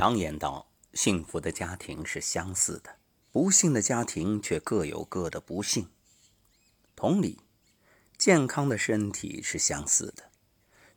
[0.00, 2.96] 常言道，幸福的家庭是相似的，
[3.30, 5.90] 不幸的家庭却各有各的不幸。
[6.96, 7.38] 同理，
[8.16, 10.30] 健康的身体是相似的，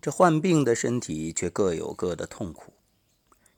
[0.01, 2.75] 这患病的身体却各有各的痛苦。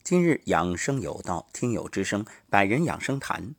[0.03, 3.53] 今日养生有道，听友之声百人养生谈，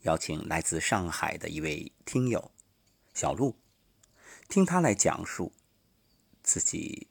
[0.00, 2.50] 邀请来自上海的一位听友
[3.14, 3.54] 小陆，
[4.48, 5.52] 听他来讲述
[6.42, 7.06] 自己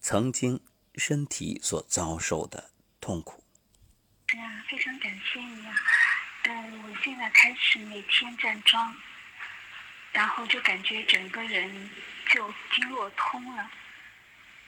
[0.00, 0.62] 曾经
[0.94, 2.70] 身体所遭受的。
[3.00, 3.42] 痛苦。
[4.28, 5.74] 哎呀，非常感谢你啊！
[6.42, 8.94] 嗯，我现在开始每天站桩，
[10.12, 11.90] 然后就感觉整个人
[12.28, 13.70] 就经络通了。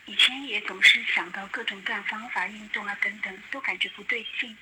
[0.06, 4.56] 以前也总是想到各种各样方法运动啊等等，都感觉不对劲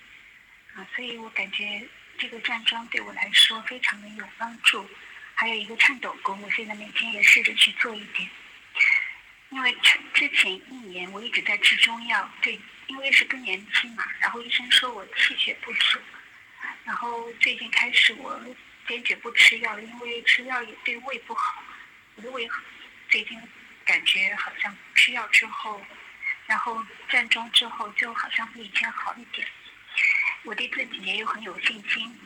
[0.74, 1.86] 啊，所以我感觉
[2.18, 4.88] 这个站桩对我来说非常的有帮助。
[5.34, 8.28] 还有一个颤抖功，我现在每天也试着去做一点。
[9.50, 9.76] 因为
[10.14, 12.58] 之前一年我一直在吃中药，对。
[12.88, 15.98] 因为是更年期嘛，然后医生说我气血不足，
[16.84, 18.40] 然后最近开始我
[18.86, 21.62] 坚决不吃药，因为吃药也对胃不好。
[22.14, 22.48] 我的胃
[23.08, 23.40] 最近
[23.84, 25.84] 感觉好像吃药之后，
[26.46, 29.46] 然后站桩之后就好像比以前好一点。
[30.44, 32.20] 我对自己也有很有信心，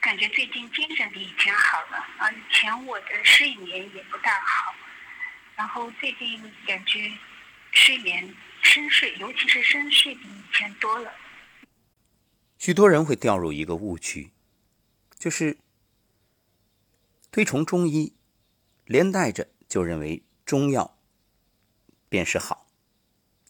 [0.00, 2.30] 感觉最近精神比以前好了啊。
[2.30, 4.74] 以前我的睡眠也不大好，
[5.56, 7.10] 然后最近感觉
[7.72, 8.36] 睡眠。
[8.68, 11.10] 深睡，尤其是深睡比以前多了。
[12.58, 14.30] 许多人会掉入一个误区，
[15.18, 15.56] 就是
[17.32, 18.12] 推崇中医，
[18.84, 20.98] 连带着就认为中药
[22.10, 22.66] 便是好。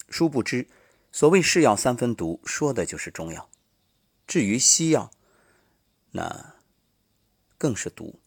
[0.09, 0.69] 殊不知，
[1.11, 3.51] 所谓“是药三分毒”，说的就是中药。
[4.25, 5.11] 至于西药，
[6.13, 6.55] 那
[7.59, 8.21] 更是毒。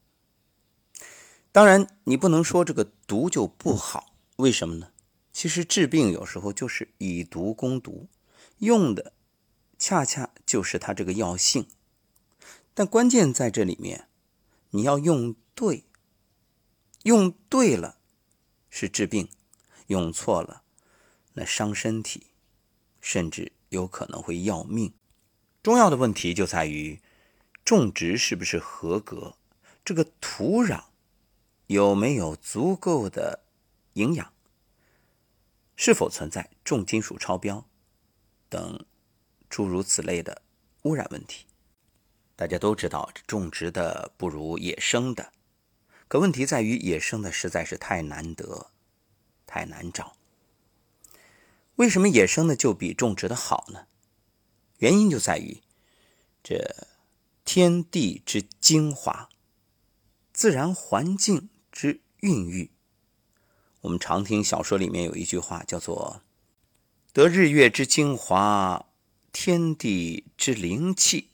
[1.54, 4.91] 当然，你不能说这个毒就不好，为什么呢？
[5.34, 8.10] 其实治病有时候就是以毒攻毒，
[8.60, 9.14] 用的
[9.78, 11.68] 恰恰就是它这个药性。
[12.74, 14.08] 但关键在这里面，
[14.72, 15.86] 你要用对，
[17.04, 17.98] 用对了
[18.70, 19.30] 是治病，
[19.88, 20.64] 用错了
[21.34, 22.28] 那伤身体，
[23.00, 24.94] 甚至有可能会要命。
[25.64, 27.00] 中药的问题就在于
[27.64, 29.36] 种植是不是合格，
[29.86, 30.86] 这个土壤
[31.68, 33.44] 有没有足够的
[33.94, 34.34] 营养。
[35.84, 37.68] 是否存在重金属超标
[38.50, 38.86] 等
[39.50, 40.44] 诸如此类的
[40.84, 41.48] 污染问题？
[42.36, 45.34] 大家都知道，种植的不如野生的。
[46.08, 48.70] 可问题在于，野生的实在是太难得、
[49.48, 50.16] 太难找。
[51.78, 53.88] 为什么野生的就比种植的好呢？
[54.78, 55.64] 原因就在于
[56.44, 56.64] 这
[57.44, 59.30] 天地之精华、
[60.32, 62.70] 自然环境之孕育。
[63.82, 66.22] 我们常听小说里面有一句话，叫做
[67.14, 68.86] “得日月之精华，
[69.32, 71.30] 天地之灵气”。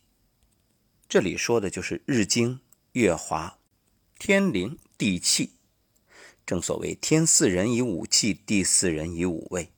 [1.10, 2.62] 这里说的就是日精、
[2.94, 3.60] 月华、
[4.18, 5.52] 天灵、地气。
[6.46, 9.74] 正所谓“天四人以五气，地四人以五味”。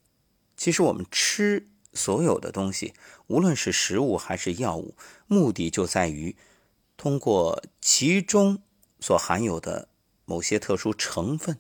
[0.56, 2.94] 其实我们吃所有的东西，
[3.26, 6.36] 无论是食物还是药物，目的就在于
[6.98, 8.62] 通过其中
[9.00, 9.90] 所含有的
[10.26, 11.58] 某些特殊成分。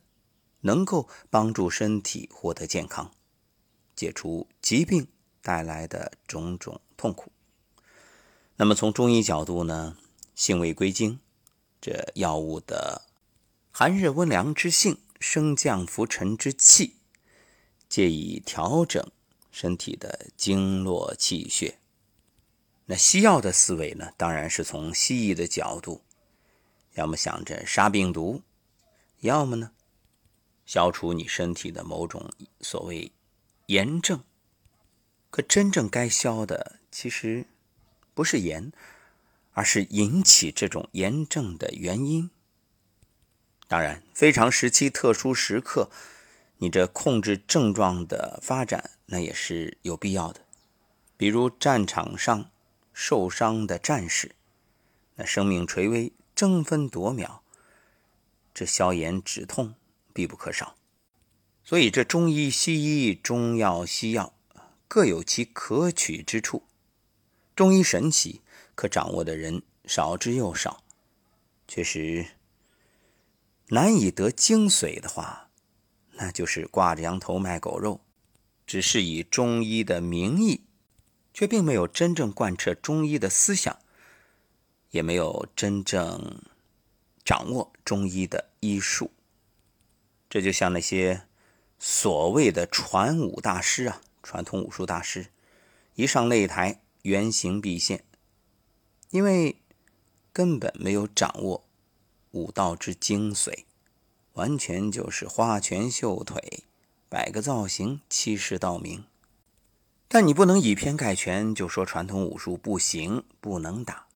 [0.62, 3.12] 能够帮助身体获得健康，
[3.96, 5.08] 解除疾病
[5.42, 7.32] 带来的种种痛苦。
[8.58, 9.98] 那么从中医角度呢，
[10.36, 11.20] 性味归经，
[11.80, 13.04] 这药物的
[13.72, 16.96] 寒热温凉之性，升降浮沉之气，
[17.88, 19.10] 借以调整
[19.52, 21.80] 身体的经络气血。
[22.86, 26.02] 那西药的思维呢，当然是从西医的角度，
[26.96, 28.42] 要么想着杀病毒，
[29.20, 29.72] 要么呢？
[30.70, 32.32] 消除你身体的某种
[32.62, 33.12] 所谓
[33.66, 34.24] 炎症，
[35.32, 37.48] 可真正该消的其实
[38.14, 38.72] 不是炎，
[39.54, 42.30] 而是引起这种炎症的原因。
[43.68, 45.90] 当然，非常时期、特殊时刻，
[46.60, 50.42] 你这控制症状的发展，那也是有必要的。
[51.18, 52.52] 比如战场上
[52.94, 54.36] 受伤的战士，
[55.16, 57.42] 那生命垂危、争分夺秒，
[58.54, 59.74] 这消炎止痛。
[60.20, 60.76] 必不可少，
[61.64, 64.34] 所以这中医、西医、中药、西药
[64.86, 66.64] 各有其可取之处。
[67.56, 68.42] 中医神奇，
[68.76, 70.84] 可掌握的人少之又少，
[71.70, 72.32] 确实
[73.70, 75.50] 难以得精髓的话，
[76.16, 78.02] 那就是挂着羊头卖狗肉，
[78.68, 80.66] 只是以中医的名义，
[81.34, 83.80] 却并没有真正贯彻中医的思想，
[84.92, 86.42] 也没有真正
[87.24, 89.12] 掌握中医的医术。
[90.30, 91.24] 这就像那些
[91.80, 95.28] 所谓的传武大师啊，传统武术大师，
[95.96, 98.04] 一上擂台，原形毕现，
[99.10, 99.56] 因为
[100.32, 101.66] 根本没有掌握
[102.32, 103.64] 武道之精髓，
[104.34, 106.64] 完全就是花拳绣腿，
[107.10, 109.06] 摆个造型，欺世盗名。
[110.08, 114.08] 但你不能以偏概全，就说传统武术不行，不能打，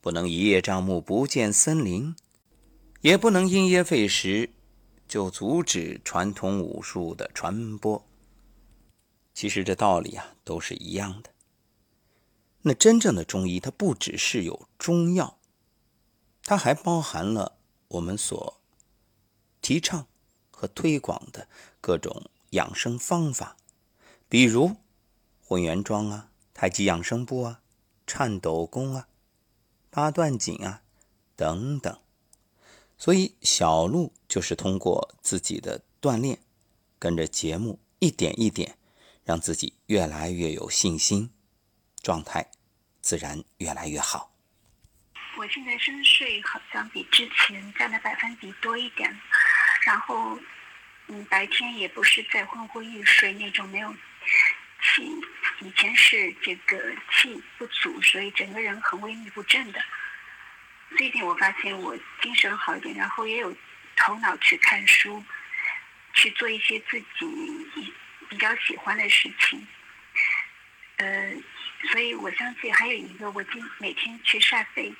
[0.00, 2.16] 不能一叶障目，不见森林，
[3.00, 4.50] 也不能因噎废食，
[5.06, 8.06] 就阻止传统武术的传播。
[9.34, 11.30] 其实这道理啊，都是一样的。
[12.62, 15.38] 那真正的中医，它不只是有中药，
[16.44, 17.58] 它还包含了
[17.88, 18.60] 我们所
[19.60, 20.06] 提倡
[20.50, 21.48] 和推广的
[21.80, 23.56] 各种养生方法，
[24.28, 24.76] 比如。
[25.48, 27.60] 混元桩啊，太极养生步啊，
[28.04, 29.06] 颤抖功啊，
[29.90, 30.82] 八段锦啊，
[31.36, 31.96] 等等。
[32.98, 36.38] 所以小鹿就是通过自己的锻炼，
[36.98, 38.76] 跟着节目一点一点，
[39.24, 41.30] 让自己越来越有信心，
[42.02, 42.50] 状态
[43.00, 44.32] 自然越来越好。
[45.38, 49.14] 我现在深睡好像比之前占的百分比多一点，
[49.84, 50.38] 然后
[51.08, 53.94] 嗯，白天也不是在昏昏欲睡那种没有。
[54.82, 55.02] 气
[55.60, 56.78] 以前是这个
[57.10, 59.80] 气不足，所以整个人很萎靡不振的。
[60.96, 63.54] 最近我发现我精神好一点，然后也有
[63.96, 65.24] 头脑去看书，
[66.14, 67.94] 去做一些自己
[68.28, 69.66] 比较喜欢的事情。
[70.96, 71.32] 呃，
[71.90, 74.94] 所以我相信还有一个，我今每天去晒背，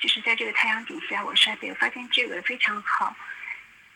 [0.00, 3.16] 就是在这个太阳底下我晒背，我发现这个非常好。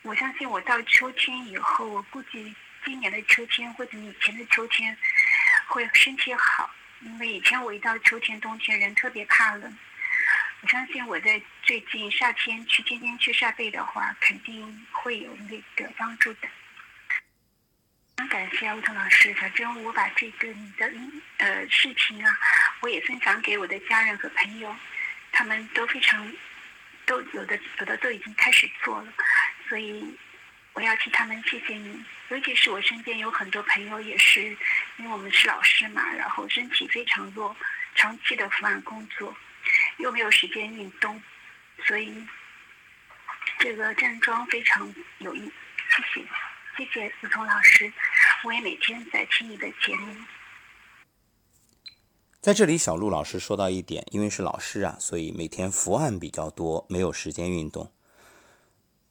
[0.01, 2.55] 我相信我到秋天以后，我估计
[2.85, 4.97] 今年的秋天或者以前的秋天。
[5.67, 6.69] 会身体好，
[7.01, 9.77] 因为以前我一到秋天、冬天人特别怕冷。
[10.65, 16.47] 我相信我在最近夏天去天天去晒背的话，肯定会有那个帮助的。
[18.17, 20.91] 很感谢吴腾老师，反正我把这个你的
[21.37, 22.35] 呃视频啊，
[22.79, 24.75] 我也分享给我的家人和朋友，
[25.31, 26.33] 他们都非常
[27.05, 29.13] 都有的有的都已经开始做了，
[29.69, 30.17] 所以。
[30.73, 34.41] 我要替他们谢谢你，尤其是我身边有很多朋友，也是
[34.97, 37.55] 因为我们是老师嘛，然后身体非常弱，
[37.93, 39.33] 长期的伏案工作，
[39.99, 41.21] 又没有时间运动，
[41.87, 42.13] 所以
[43.59, 45.39] 这个站桩非常有益。
[45.41, 46.27] 谢谢，
[46.77, 47.91] 谢谢思聪老师，
[48.43, 50.15] 我也每天在听你的节目。
[52.41, 57.91] 在这里，小陆老师说到一点，因为是老师啊，所以每天伏案比较多，没有时间运动。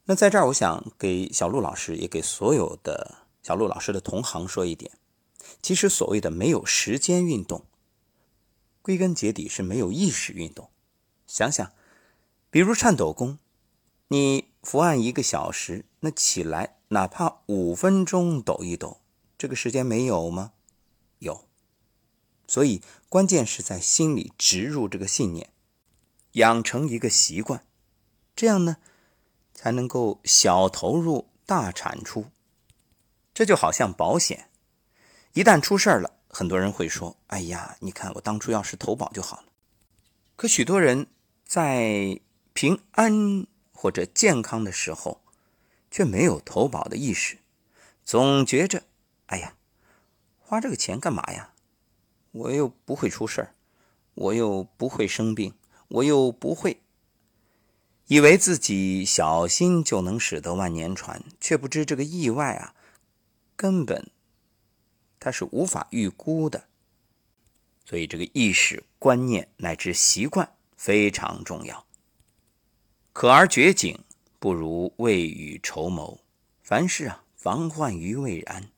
[0.05, 4.91] 那在这儿，我想给小陆老师，也给所有的小陆老师的同行说一点：，
[5.61, 7.65] 其实所谓的没有时间运动，
[8.81, 10.69] 归根结底是没有意识运动。
[11.27, 11.71] 想想，
[12.49, 13.39] 比如颤抖功，
[14.09, 19.01] 你伏案一个小时，那起来哪怕五分钟抖一抖，
[19.37, 20.53] 这个时间没有吗？
[21.19, 21.45] 有。
[22.47, 25.49] 所以关键是在心里植入这个信念，
[26.33, 27.65] 养成一个习惯，
[28.35, 28.77] 这样呢？
[29.53, 32.25] 才能够小投入大产出，
[33.33, 34.49] 这就好像保险，
[35.33, 39.45] 一旦出事了，很多人会说：“哎呀，你看我当初要是投保就好了。”
[40.35, 41.07] 可许多人
[41.45, 42.19] 在
[42.53, 45.21] 平安或者健康的时候，
[45.89, 47.37] 却没有投保的意识，
[48.03, 48.83] 总觉着
[49.27, 49.55] ：“哎呀，
[50.39, 51.53] 花这个钱干嘛呀？
[52.31, 53.55] 我又不会出事儿，
[54.13, 55.53] 我又不会生病，
[55.87, 56.81] 我又不会。”
[58.07, 62.75] 以为自己小心就能使得万年船，却不知这个意外啊，
[63.55, 64.11] 根本
[65.19, 66.67] 它是无法预估的。
[67.85, 71.85] 所以，这个意识、观念乃至习惯非常重要。
[73.13, 74.03] 可而绝景，
[74.39, 76.19] 不如未雨绸缪。
[76.63, 78.69] 凡事啊，防患于未然。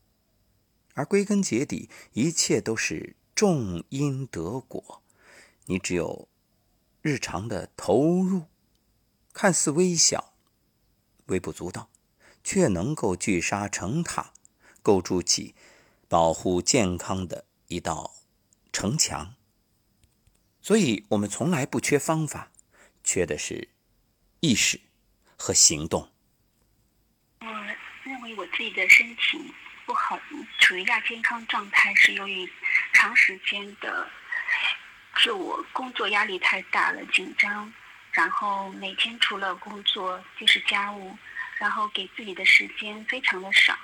[0.93, 5.01] 而归根结底，一切都是种因得果。
[5.65, 6.27] 你只有
[7.01, 8.43] 日常的投入。
[9.31, 10.33] 看似微小、
[11.27, 11.89] 微不足道，
[12.43, 14.33] 却能够聚沙成塔，
[14.81, 15.53] 构筑起
[16.07, 18.15] 保护健康的一道
[18.71, 19.35] 城墙。
[20.61, 22.51] 所以，我们从来不缺方法，
[23.03, 23.69] 缺的是
[24.41, 24.81] 意识
[25.37, 26.11] 和行动。
[27.39, 27.47] 我
[28.03, 29.53] 认为我自己的身体
[29.85, 30.19] 不好，
[30.59, 32.49] 处于亚健康状态，是由于
[32.93, 34.09] 长时间的
[35.15, 37.73] 自我工作压力太大了，紧张。
[38.11, 41.15] 然后每天除了工作就是家务，
[41.59, 43.77] 然后给自己的时间非常的少，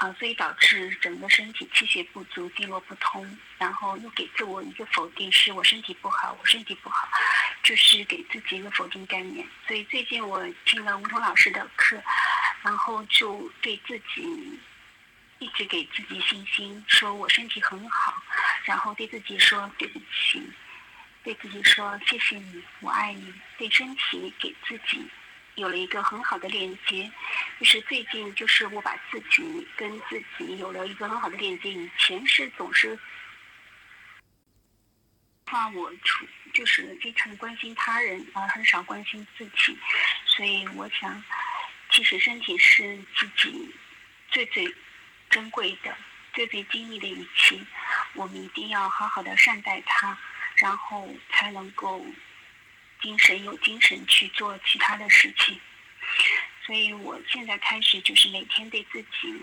[0.00, 7.06] 啊，所以导致整个身体气血不足、经络不通，然后又给自我一个否定，是我身体不好，我身体不好，
[7.62, 9.46] 就是给自己一个否定概念。
[9.68, 12.02] 所以最近我听了吴彤老师的课，
[12.62, 14.58] 然后就对自己
[15.38, 18.22] 一直给自己信心，说我身体很好。
[18.64, 20.42] 然后对自己说对不起，
[21.22, 25.06] 对自己说谢谢你，我爱你，对身体给自己
[25.60, 27.10] 有了一个很好的链接。
[27.60, 31.70] 就是最近，就是我把自己跟自己有了一个很好的链接。
[31.70, 32.98] 以前是总是
[35.46, 39.78] 怕我处，就是非常关心他人，而很少关心自己。
[40.26, 41.22] 所以我想，
[41.90, 43.74] 其实身体是自己
[44.30, 44.74] 最最
[45.28, 45.96] 珍贵的。
[46.32, 47.60] 最最精密的仪器，
[48.14, 50.16] 我们一定要好好的善待它，
[50.54, 52.06] 然后才能够
[53.00, 55.60] 精神有精神去做其他的事情。
[56.64, 59.42] 所以我现在开始就是每天对自己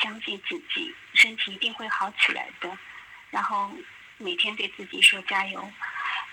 [0.00, 2.78] 相信自己，身体一定会好起来的。
[3.30, 3.70] 然后
[4.18, 5.60] 每天对自己说加油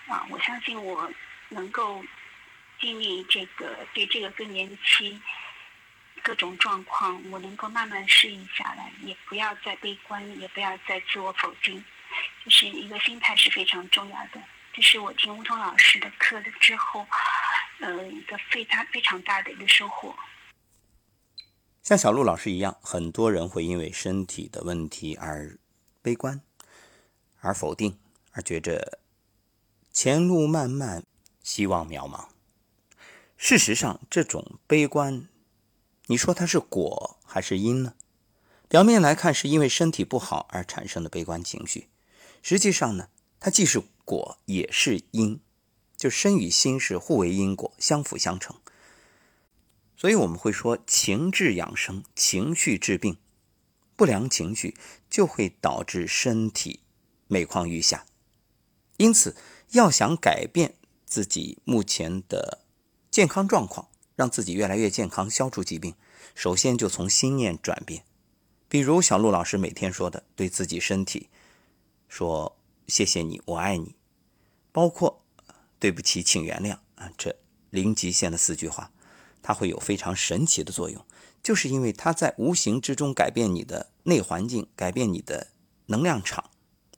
[0.08, 0.25] 啊！
[0.30, 1.12] 我相信我
[1.50, 2.04] 能够
[2.80, 5.22] 经历这个对这个更年期。
[6.24, 11.82] 各种状况，我能够慢慢适应下来，也不要再悲观，也不要再自我否定，
[12.44, 14.42] 就是一个心态是非常重要的。
[14.78, 17.04] 这是我听吴桐老师的课了之后，
[17.80, 20.16] 呃，一个非常非常大的一个收获。
[21.82, 25.58] 像小陆老师一样，很多人会因为身体的问题而
[26.04, 26.42] 悲观，
[27.40, 27.98] 而否定，
[28.34, 29.00] 而觉着
[29.92, 31.04] 前路漫漫，
[31.42, 32.28] 希望渺茫。
[33.36, 35.28] 事实上，这种悲观。
[36.06, 37.96] 你说它是果还是因呢？
[38.70, 41.90] 表面来看是因为身体不好而产生的悲观情绪，
[42.44, 45.42] 实际上呢，它既是果也是因，
[45.98, 48.56] 就身与心是互为因果，相辅相成。
[49.98, 53.18] 所以我们会说情志养生，情绪治病，
[53.98, 54.76] 不良情绪
[55.10, 56.80] 就会导致身体
[57.28, 58.06] 每况愈下。
[58.96, 59.36] 因此，
[59.72, 62.64] 要想改变自己目前的
[63.12, 63.90] 健康状况。
[64.18, 65.94] 让自己越来越健康，消除疾病，
[66.34, 68.04] 首先就从心念转变。
[68.68, 71.30] 比如小陆老师每天说的，对自己身体
[72.10, 72.58] 说
[72.90, 73.94] “谢谢你，我爱你”，
[74.78, 75.26] 包括
[75.82, 77.36] “对不起，请原谅”啊，这
[77.72, 78.92] 零极限的四句话，
[79.42, 81.04] 它会有非常神奇的作用，
[81.42, 85.48] 就是因为它在无形之中改变你的内环境，改变你的
[85.88, 86.52] 能量场、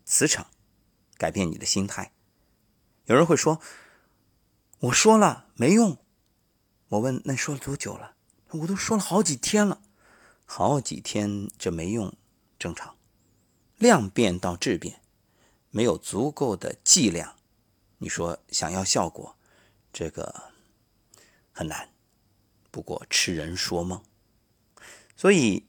[0.03, 0.47] 磁场，
[1.15, 2.11] 改变你的心态。
[3.05, 3.61] 有人会说
[4.79, 5.99] ：“我说了没用。”
[6.89, 8.17] 我问：“那说了多久了？”
[8.51, 9.81] 我都说了好几天了，
[10.43, 12.13] 好几天这没用，
[12.59, 12.97] 正常。
[13.77, 14.99] 量变到质变，
[15.69, 17.37] 没有足够的剂量，
[17.99, 19.37] 你说想要效果，
[19.93, 20.51] 这个
[21.51, 21.89] 很难。
[22.71, 24.03] 不过痴人说梦。
[25.15, 25.65] 所以，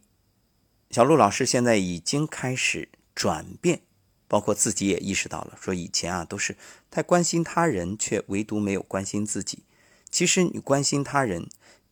[0.91, 3.83] 小陆老师现在已经开始转变，
[4.29, 6.57] 包括自己也意识到了，说以前啊都是
[6.91, 9.65] 太关心他人，却唯独没有关心自己。
[10.11, 11.49] 其实你关心他人，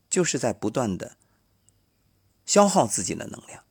[0.08, 1.16] 就是在不断的
[2.46, 3.64] 消耗自己的能量。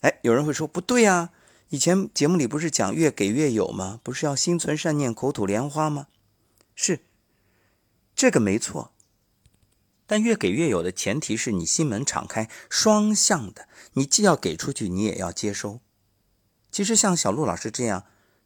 [0.00, 1.30] 哎，有人会说不对呀，
[1.70, 4.00] 以前节目里不是讲越给越有吗？
[4.02, 6.08] 不是要心存善念，口吐莲花吗？
[6.74, 7.00] 是，
[8.14, 8.92] 这个没错。
[10.06, 15.80] 但越给越有的前提是你心门敞开，双向的，你既要给出去，你也要接收。
[16.70, 18.04] 其实像小陆老师这样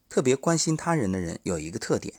[0.09, 2.15] 特别关心他人的人，有一个特点，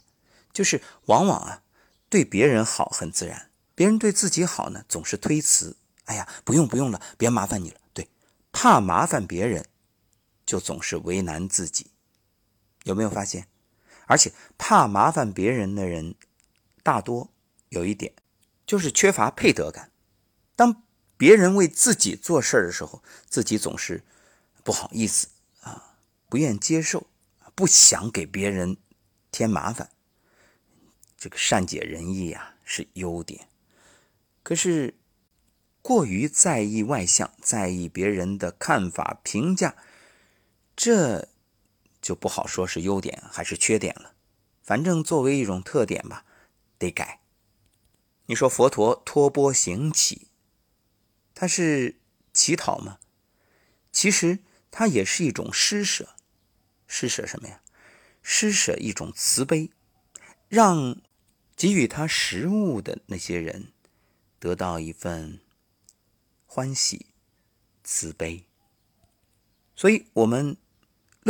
[0.52, 1.64] 就是往往啊。
[2.10, 5.78] 对别人好很自然，别人对自己好呢，总是推辞。
[6.06, 7.80] 哎呀，不用不用了，别麻烦你了。
[7.94, 8.10] 对，
[8.52, 9.64] 怕麻烦别人，
[10.50, 11.92] 就总是为难自己。
[12.86, 13.48] 有没有发现？
[14.08, 16.16] 而且怕麻烦别人的人，
[16.82, 17.30] 大多
[17.70, 18.12] 有一点，
[18.66, 19.92] 就是缺乏配得感。
[20.56, 20.82] 当
[21.16, 24.04] 别人为自己做事的时候，自己总是
[24.64, 25.28] 不好意思
[25.62, 27.06] 啊，不愿接受，
[27.54, 28.78] 不想给别人
[29.32, 29.92] 添麻烦。
[31.16, 33.48] 这个善解人意呀是优点，
[34.42, 34.98] 可是
[35.84, 39.76] 过于在意外向，在意别人的看法评价，
[40.82, 41.28] 这
[42.02, 44.16] 就不好说是优点还是缺点了。
[44.64, 46.26] 反正作为一种特点吧，
[46.78, 47.20] 得改。
[48.28, 50.30] 你说佛陀托钵行乞，
[51.36, 52.00] 他是
[52.32, 53.00] 乞讨吗？
[53.92, 54.40] 其实
[54.72, 56.16] 他也是一种施舍，
[56.88, 57.62] 施舍什么呀？
[58.22, 59.72] 施舍一种慈悲，
[60.48, 61.02] 让。
[61.58, 63.74] 给予他食物的那些人，
[64.40, 65.42] 得到一份
[66.46, 67.08] 欢喜、
[67.84, 68.46] 慈悲。
[69.76, 70.56] 所以，我们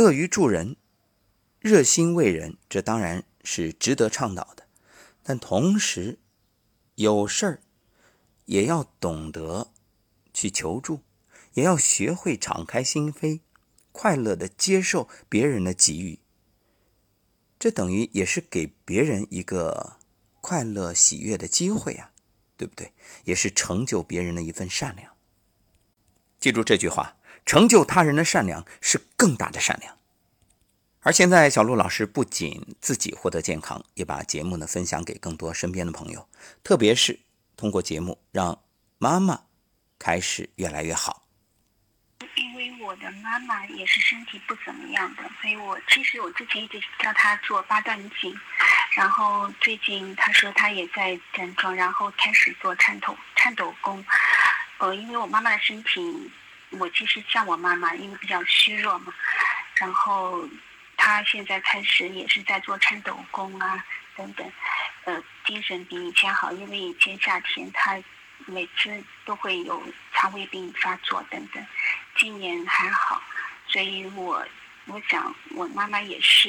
[0.00, 0.76] 乐于助人、
[1.58, 4.66] 热心为人，这当然是值得倡导的。
[5.22, 6.18] 但同时，
[6.94, 7.62] 有事儿
[8.46, 9.70] 也要懂得
[10.32, 11.02] 去求助，
[11.52, 13.40] 也要学会敞开心扉，
[13.92, 16.20] 快乐的接受别人的给予。
[17.58, 19.98] 这等于也是给别人一个。
[20.40, 22.12] 快乐喜悦的机会呀，
[22.56, 22.94] 对不对？
[23.24, 25.14] 也是成就别人的一份善良。
[26.38, 29.96] 记住这句话：成就他人的善良是更大的善良。
[31.02, 36.28] 而现在，小陆老师不仅自己获得健康，也把节目呢分享给更多身边的朋友，
[36.62, 37.20] 特别是
[37.56, 38.60] 通过节目让
[38.98, 39.40] 妈妈
[39.98, 41.26] 开始越来越好。
[42.36, 48.38] 因为我的妈妈也是身体不怎么样的，所以我其实我之前一直叫她做八段锦，
[48.94, 54.04] 然后最近她说她也在站桩，然后开始做颤抖颤抖功。
[54.76, 56.30] 呃，因为我妈妈的身体，
[56.78, 59.12] 我其实像我妈妈，因为比较虚弱嘛，
[59.74, 60.48] 然后。
[61.02, 63.82] 她现在开始也是在做颤抖功啊，
[64.14, 64.52] 等等，
[65.04, 67.98] 呃，精神比以前好，因为以前夏天她
[68.44, 71.66] 每次都会有肠胃病发作等等，
[72.18, 73.22] 今年还好，
[73.66, 74.46] 所以我
[74.84, 76.48] 我想我妈妈也是，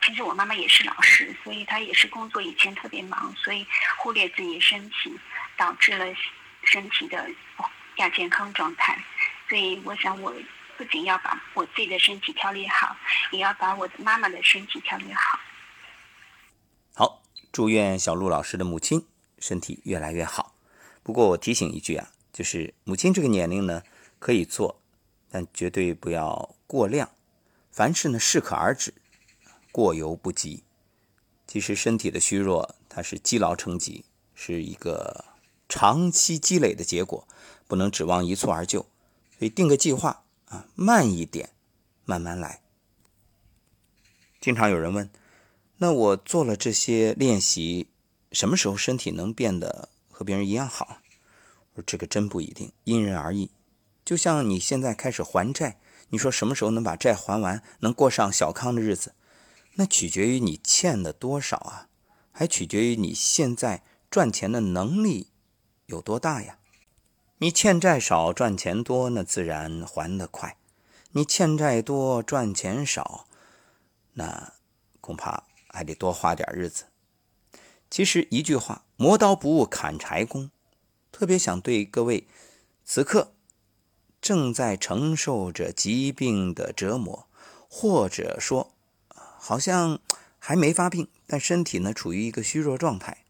[0.00, 3.66] 其实我妈妈也是老师，所以她也是工作以前特别忙，所以
[3.98, 5.14] 忽略自己身体，
[5.58, 6.06] 导致了
[6.64, 7.28] 身体的
[7.98, 8.98] 亚健康状态，
[9.48, 10.32] 所以我想我。
[10.78, 12.94] 不仅要把我自己的身体调理好，
[13.32, 15.40] 也要把我的妈妈的身体调理好。
[16.92, 19.06] 好，祝愿小陆老师的母亲
[19.38, 20.54] 身体越来越好。
[21.02, 23.82] 不过我提醒一句啊，就是母亲这个年龄呢
[24.18, 24.78] 可以做，
[25.30, 27.08] 但绝对不要过量。
[27.72, 28.92] 凡事呢适可而止，
[29.72, 30.62] 过犹不及。
[31.46, 35.24] 其实身体的虚弱，它是积劳成疾，是一个
[35.70, 37.26] 长期积累的结果，
[37.66, 38.80] 不能指望一蹴而就。
[39.38, 40.22] 所以定个计划。
[40.46, 41.50] 啊，慢一点，
[42.04, 42.62] 慢慢来。
[44.40, 45.10] 经常有人问，
[45.78, 47.88] 那我做了这些练习，
[48.30, 50.98] 什么时候身体能变得和别人一样好？
[51.74, 53.50] 我说这个真不一定，因人而异。
[54.04, 55.80] 就像你现在开始还债，
[56.10, 59.12] 你说什么时候能把债还完，能过上小康的日子？
[59.74, 61.88] 那取决于你欠的多少啊，
[62.30, 65.26] 还取决于你现在赚钱的能力
[65.86, 66.58] 有多大呀。
[67.38, 70.56] 你欠债少赚钱多，那自然还得快；
[71.10, 73.26] 你欠债多赚钱少，
[74.14, 74.54] 那
[75.02, 76.84] 恐怕还得多花点日子。
[77.90, 80.50] 其实一句话，磨刀不误砍柴工。
[81.12, 82.26] 特别想对各位
[82.86, 83.32] 此刻
[84.22, 87.28] 正在承受着疾病的折磨，
[87.68, 88.72] 或者说
[89.38, 90.00] 好像
[90.38, 93.25] 还没发病，但身体呢处于一个虚弱状态。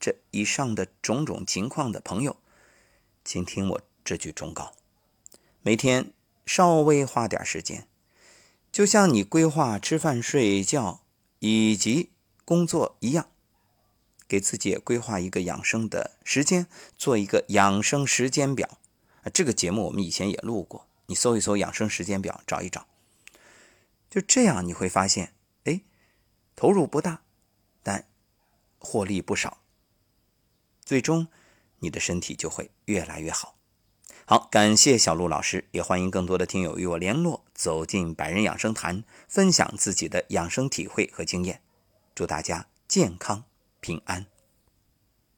[0.00, 2.38] 这以上的种种情况的朋友，
[3.22, 4.72] 请听我这句忠告：
[5.60, 6.12] 每天
[6.46, 7.86] 稍微花点时间，
[8.72, 11.02] 就像你规划吃饭、睡觉
[11.40, 12.08] 以及
[12.46, 13.28] 工作一样，
[14.26, 18.78] 给自己规划一个养生的时间，做一个养生时间表。
[19.22, 22.86] 啊，这个节目我们以前也录过，你搜一搜养生时间表，找一找。
[24.08, 25.34] 就这样你会发现，
[25.64, 25.82] 哎，
[26.56, 27.20] 投入不大，
[27.82, 28.08] 但
[28.78, 29.59] 获利不少。
[30.90, 31.28] 最终，
[31.78, 33.54] 你的身体就会越来越好。
[34.24, 41.62] 好，感谢小陆老师，也欢迎更多的听友与我联络，走进百人养生坛，分享自己的养生体会和经验。
[42.12, 43.44] 祝大家健康
[43.80, 44.26] 平安。